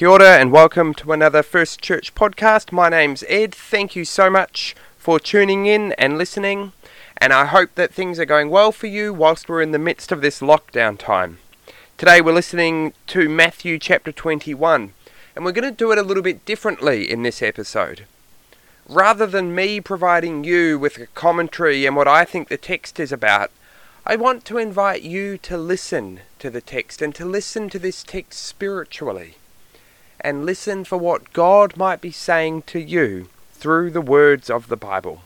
[0.00, 2.72] Kia ora and welcome to another First Church podcast.
[2.72, 3.54] My name's Ed.
[3.54, 6.72] Thank you so much for tuning in and listening,
[7.18, 10.10] and I hope that things are going well for you whilst we're in the midst
[10.10, 11.36] of this lockdown time.
[11.98, 14.94] Today we're listening to Matthew chapter 21,
[15.36, 18.06] and we're going to do it a little bit differently in this episode.
[18.88, 23.12] Rather than me providing you with a commentary and what I think the text is
[23.12, 23.50] about,
[24.06, 28.02] I want to invite you to listen to the text and to listen to this
[28.02, 29.34] text spiritually
[30.22, 34.76] and listen for what God might be saying to you through the words of the
[34.76, 35.22] Bible.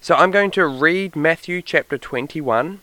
[0.00, 2.80] So I'm going to read Matthew chapter 21.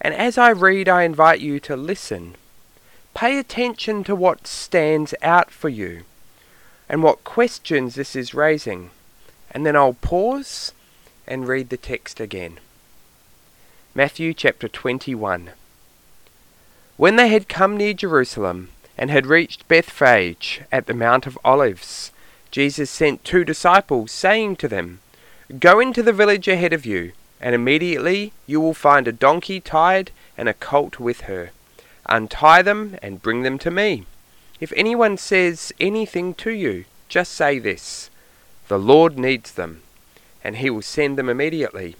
[0.00, 2.36] And as I read, I invite you to listen.
[3.14, 6.04] Pay attention to what stands out for you
[6.88, 8.90] and what questions this is raising.
[9.50, 10.72] And then I'll pause
[11.26, 12.58] and read the text again.
[13.94, 15.50] Matthew chapter 21.
[16.96, 22.12] When they had come near Jerusalem, and had reached Bethphage at the Mount of Olives,
[22.50, 25.00] Jesus sent two disciples, saying to them,
[25.58, 30.10] Go into the village ahead of you, and immediately you will find a donkey tied
[30.36, 31.50] and a colt with her.
[32.10, 34.04] Untie them and bring them to me.
[34.60, 38.10] If anyone says anything to you, just say this
[38.68, 39.80] The Lord needs them,
[40.44, 41.96] and he will send them immediately.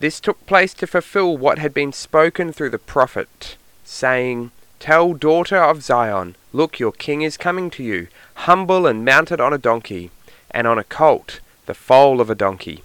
[0.00, 4.50] This took place to fulfill what had been spoken through the prophet, saying,
[4.80, 9.52] Tell daughter of Zion, Look, your king is coming to you, humble and mounted on
[9.52, 10.10] a donkey,
[10.50, 12.82] and on a colt, the foal of a donkey.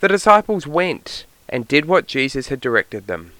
[0.00, 3.32] The disciples went and did what Jesus had directed them.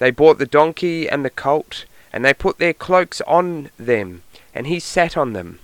[0.00, 4.66] They bought the donkey and the colt, and they put their cloaks on them, and
[4.66, 5.60] he sat on them.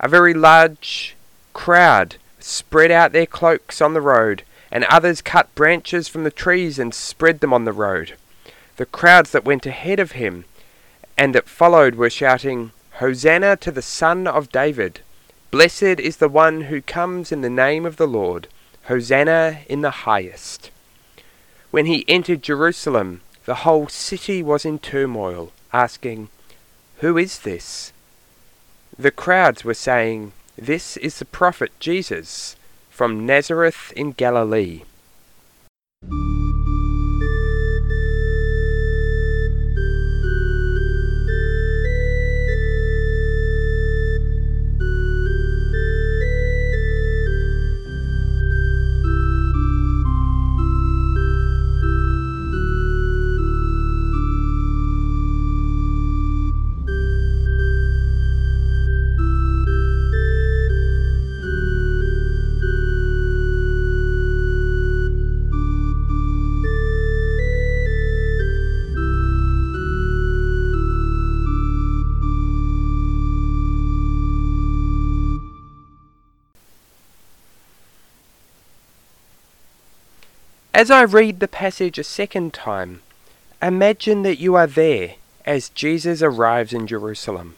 [0.00, 1.16] A very large
[1.54, 6.78] crowd spread out their cloaks on the road, and others cut branches from the trees
[6.78, 8.16] and spread them on the road.
[8.76, 10.44] The crowds that went ahead of him
[11.18, 15.00] and that followed were shouting, Hosanna to the Son of David!
[15.50, 18.46] Blessed is the one who comes in the name of the Lord!
[18.84, 20.70] Hosanna in the highest!
[21.72, 26.28] When he entered Jerusalem, the whole city was in turmoil, asking,
[26.98, 27.92] Who is this?
[28.96, 32.54] The crowds were saying, This is the prophet Jesus
[32.90, 34.82] from Nazareth in Galilee.
[80.78, 83.02] As I read the passage a second time,
[83.60, 87.56] imagine that you are there as Jesus arrives in Jerusalem.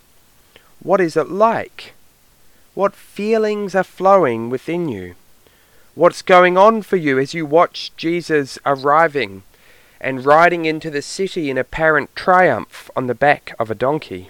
[0.83, 1.93] What is it like?
[2.73, 5.17] What feelings are flowing within you?
[5.95, 9.43] What's going on for you as you watch Jesus arriving
[10.01, 14.29] and riding into the city in apparent triumph on the back of a donkey?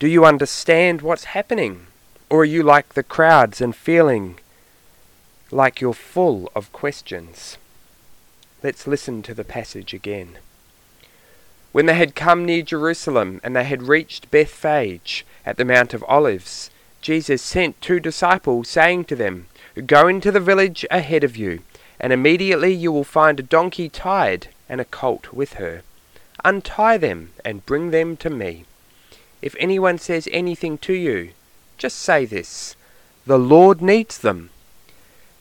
[0.00, 1.86] Do you understand what's happening?
[2.28, 4.40] Or are you like the crowds and feeling
[5.52, 7.58] like you're full of questions.
[8.62, 10.38] Let's listen to the passage again.
[11.72, 16.04] When they had come near Jerusalem and they had reached Bethphage at the Mount of
[16.08, 19.46] Olives, Jesus sent two disciples, saying to them,
[19.86, 21.62] Go into the village ahead of you,
[21.98, 25.82] and immediately you will find a donkey tied and a colt with her.
[26.44, 28.64] Untie them and bring them to me.
[29.40, 31.30] If anyone says anything to you,
[31.78, 32.76] just say this
[33.26, 34.50] The Lord needs them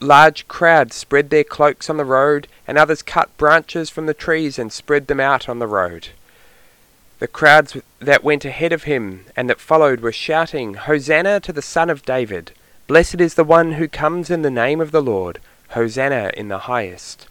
[0.00, 4.58] large crowds spread their cloaks on the road, and others cut branches from the trees
[4.58, 6.08] and spread them out on the road.
[7.18, 11.62] The crowds that went ahead of him and that followed were shouting, Hosanna to the
[11.62, 12.52] Son of David!
[12.86, 15.40] Blessed is the one who comes in the name of the Lord!
[15.70, 17.26] Hosanna in the highest!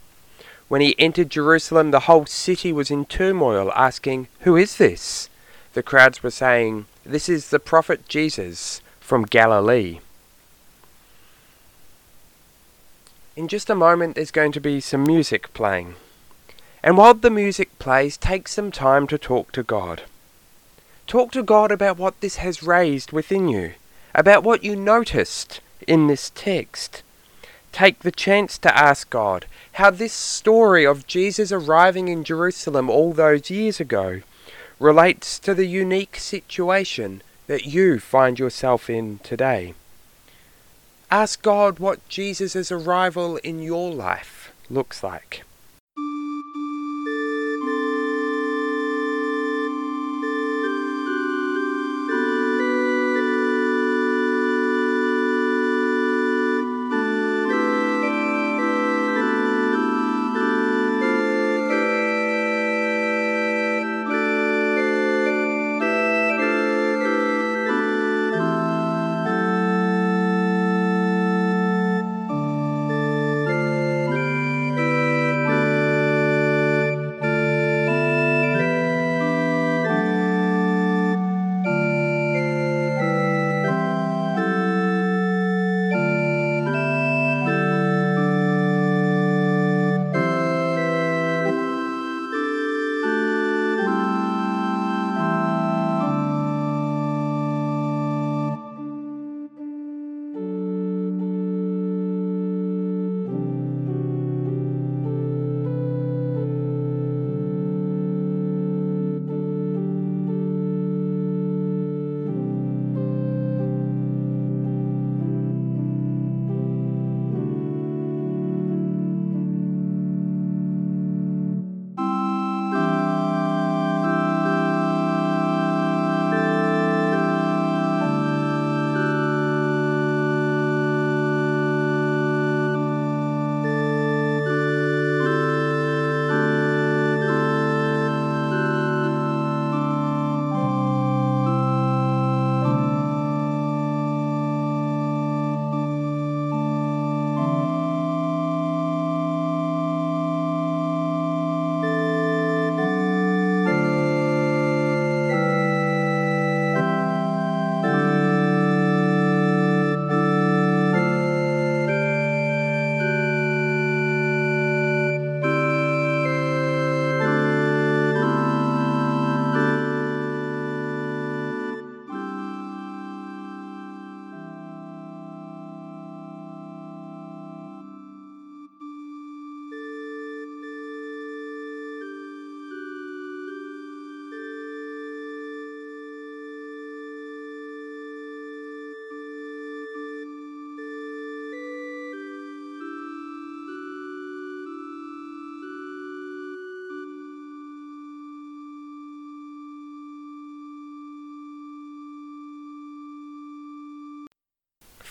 [0.68, 5.30] When he entered Jerusalem, the whole city was in turmoil, asking, Who is this?
[5.74, 10.00] The crowds were saying, This is the prophet Jesus from Galilee.
[13.38, 15.94] In just a moment, there's going to be some music playing.
[16.82, 20.02] And while the music plays, take some time to talk to God.
[21.06, 23.74] Talk to God about what this has raised within you,
[24.16, 27.04] about what you noticed in this text.
[27.72, 33.14] Take the chance to ask God how this story of Jesus arriving in Jerusalem all
[33.14, 34.22] those years ago
[34.80, 39.76] relates to the unique situation that you find yourself in today.
[41.10, 45.44] Ask God what Jesus' arrival in your life looks like.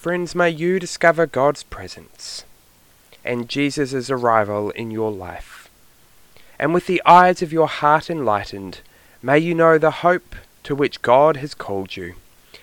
[0.06, 2.44] Friends, may you discover God's presence
[3.24, 5.68] and Jesus' arrival in your life.
[6.60, 8.82] And with the eyes of your heart enlightened,
[9.20, 12.14] may you know the hope to which God has called you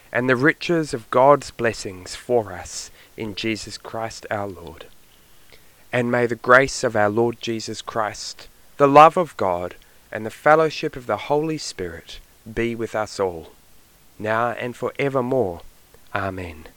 [0.10, 4.86] and the riches of God's blessings for us in Jesus Christ our Lord.
[5.92, 8.48] And may the grace of our Lord Jesus Christ,
[8.78, 9.76] the love of God,
[10.14, 13.52] and the fellowship of the Holy Spirit be with us all,
[14.18, 15.60] now and for evermore.
[16.16, 16.68] Amen.